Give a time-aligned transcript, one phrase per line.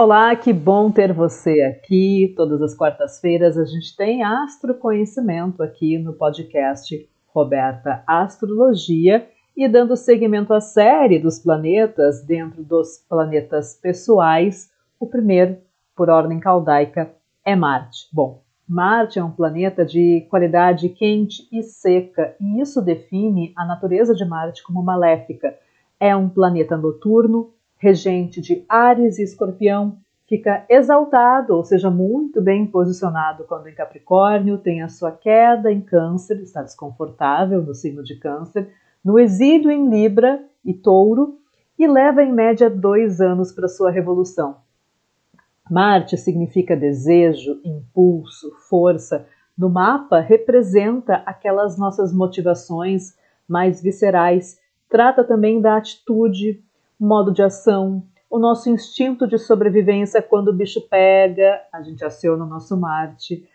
[0.00, 2.32] Olá, que bom ter você aqui.
[2.36, 10.54] Todas as quartas-feiras a gente tem astroconhecimento aqui no podcast Roberta Astrologia e dando seguimento
[10.54, 14.70] à série dos planetas dentro dos planetas pessoais.
[15.00, 15.56] O primeiro,
[15.96, 17.10] por ordem caldaica,
[17.44, 18.08] é Marte.
[18.12, 24.14] Bom, Marte é um planeta de qualidade quente e seca, e isso define a natureza
[24.14, 25.58] de Marte como maléfica.
[25.98, 32.66] É um planeta noturno, regente de Ares e Escorpião, fica exaltado, ou seja, muito bem
[32.66, 38.16] posicionado quando em Capricórnio, tem a sua queda em Câncer, está desconfortável no signo de
[38.16, 38.68] Câncer,
[39.02, 41.38] no exílio em Libra e Touro,
[41.78, 44.56] e leva em média dois anos para sua revolução.
[45.70, 49.26] Marte significa desejo, impulso, força.
[49.56, 53.14] No mapa, representa aquelas nossas motivações
[53.46, 54.58] mais viscerais.
[54.88, 56.62] Trata também da atitude,
[56.98, 62.44] modo de ação, o nosso instinto de sobrevivência quando o bicho pega, a gente aciona
[62.44, 63.48] o nosso Marte.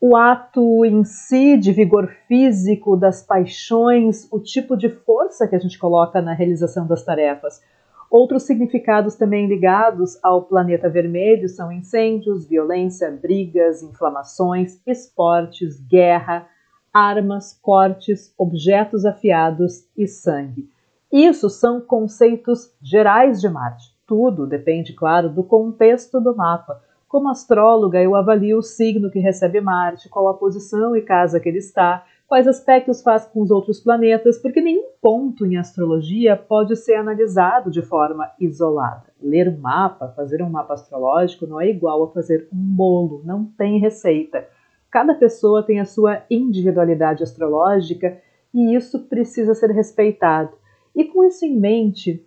[0.00, 5.58] O ato em si de vigor físico, das paixões, o tipo de força que a
[5.58, 7.60] gente coloca na realização das tarefas.
[8.08, 16.46] Outros significados também ligados ao planeta vermelho são incêndios, violência, brigas, inflamações, esportes, guerra,
[16.92, 20.70] armas, cortes, objetos afiados e sangue.
[21.10, 23.96] Isso são conceitos gerais de Marte.
[24.06, 26.82] Tudo depende, claro, do contexto do mapa.
[27.08, 31.48] Como astróloga, eu avalio o signo que recebe Marte, qual a posição e casa que
[31.48, 36.76] ele está, quais aspectos faz com os outros planetas, porque nenhum ponto em astrologia pode
[36.76, 39.04] ser analisado de forma isolada.
[39.22, 43.80] Ler mapa, fazer um mapa astrológico, não é igual a fazer um bolo, não tem
[43.80, 44.46] receita.
[44.90, 48.20] Cada pessoa tem a sua individualidade astrológica
[48.52, 50.57] e isso precisa ser respeitado.
[50.98, 52.26] E com isso em mente,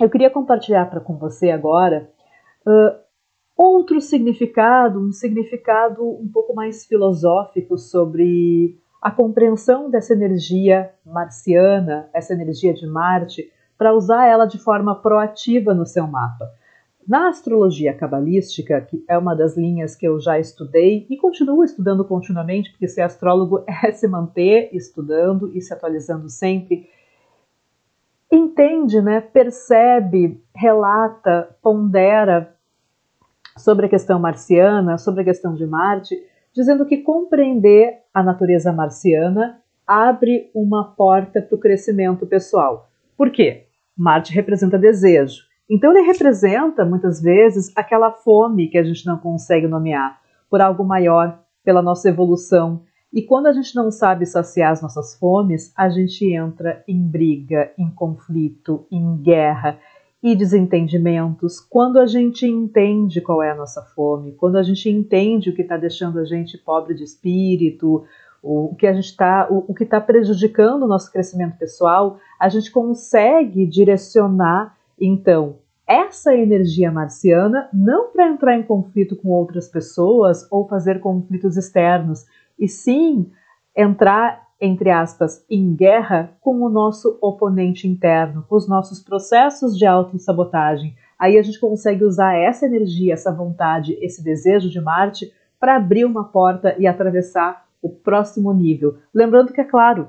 [0.00, 2.10] eu queria compartilhar para com você agora
[2.66, 2.98] uh,
[3.54, 12.32] outro significado, um significado um pouco mais filosófico sobre a compreensão dessa energia marciana, essa
[12.32, 16.50] energia de Marte, para usar ela de forma proativa no seu mapa.
[17.06, 22.06] Na astrologia cabalística, que é uma das linhas que eu já estudei e continuo estudando
[22.06, 26.88] continuamente, porque ser astrólogo é se manter estudando e se atualizando sempre,
[28.30, 32.54] entende, né, percebe, relata, pondera
[33.56, 36.16] sobre a questão marciana, sobre a questão de Marte,
[36.52, 42.88] dizendo que compreender a natureza marciana abre uma porta para o crescimento pessoal.
[43.16, 43.66] Por quê?
[43.96, 45.44] Marte representa desejo.
[45.68, 50.20] Então ele representa muitas vezes aquela fome que a gente não consegue nomear
[50.50, 52.82] por algo maior, pela nossa evolução,
[53.16, 57.72] e quando a gente não sabe saciar as nossas fomes, a gente entra em briga,
[57.78, 59.78] em conflito, em guerra
[60.22, 61.58] e desentendimentos.
[61.58, 65.62] Quando a gente entende qual é a nossa fome, quando a gente entende o que
[65.62, 68.04] está deixando a gente pobre de espírito,
[68.42, 72.50] o que a gente está, o, o que está prejudicando o nosso crescimento pessoal, a
[72.50, 75.56] gente consegue direcionar então
[75.86, 82.26] essa energia marciana não para entrar em conflito com outras pessoas ou fazer conflitos externos,
[82.58, 83.30] e sim
[83.76, 89.86] entrar, entre aspas, em guerra com o nosso oponente interno, com os nossos processos de
[89.86, 90.96] autossabotagem.
[91.18, 96.04] Aí a gente consegue usar essa energia, essa vontade, esse desejo de Marte para abrir
[96.04, 98.98] uma porta e atravessar o próximo nível.
[99.14, 100.08] Lembrando que, é claro,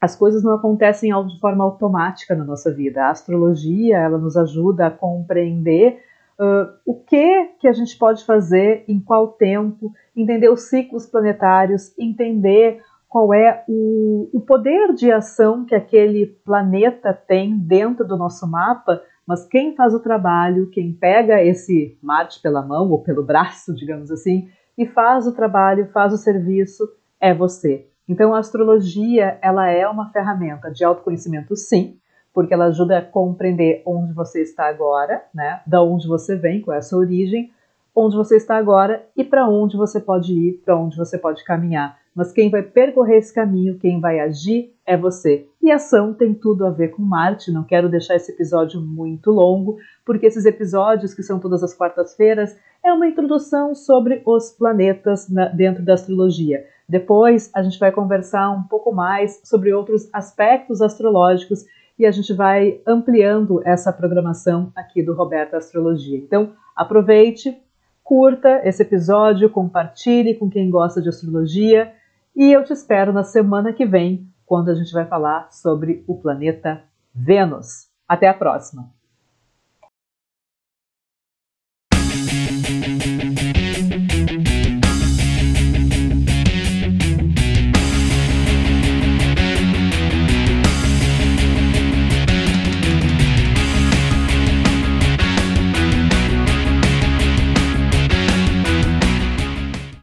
[0.00, 3.04] as coisas não acontecem de forma automática na nossa vida.
[3.04, 6.02] A astrologia ela nos ajuda a compreender
[6.38, 11.94] Uh, o que que a gente pode fazer, em qual tempo, entender os ciclos planetários,
[11.98, 18.46] entender qual é o, o poder de ação que aquele planeta tem dentro do nosso
[18.46, 23.74] mapa, mas quem faz o trabalho, quem pega esse Marte pela mão ou pelo braço,
[23.74, 26.86] digamos assim, e faz o trabalho, faz o serviço,
[27.18, 27.88] é você.
[28.08, 31.98] Então a astrologia, ela é uma ferramenta de autoconhecimento, sim,
[32.36, 35.62] porque ela ajuda a compreender onde você está agora, né?
[35.66, 37.50] Da onde você vem, qual é a sua origem,
[37.94, 41.96] onde você está agora e para onde você pode ir, para onde você pode caminhar.
[42.14, 45.46] Mas quem vai percorrer esse caminho, quem vai agir é você.
[45.62, 47.50] E ação tem tudo a ver com Marte.
[47.50, 52.54] Não quero deixar esse episódio muito longo, porque esses episódios, que são todas as quartas-feiras,
[52.84, 56.66] é uma introdução sobre os planetas na, dentro da astrologia.
[56.86, 61.64] Depois a gente vai conversar um pouco mais sobre outros aspectos astrológicos
[61.98, 66.18] e a gente vai ampliando essa programação aqui do Roberta Astrologia.
[66.18, 67.56] Então, aproveite,
[68.04, 71.92] curta esse episódio, compartilhe com quem gosta de astrologia
[72.34, 76.16] e eu te espero na semana que vem, quando a gente vai falar sobre o
[76.16, 76.82] planeta
[77.14, 77.88] Vênus.
[78.06, 78.95] Até a próxima!